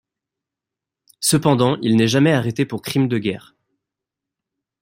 [1.19, 3.55] Cependant, il n'est jamais arrêté pour crimes de guerre.